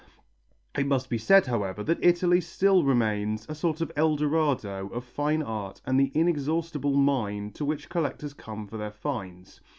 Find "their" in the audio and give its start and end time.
8.77-8.89